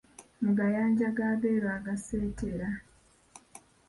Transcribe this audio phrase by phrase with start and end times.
[0.41, 2.69] Mu gayanja g’abeeru agaaseeteera.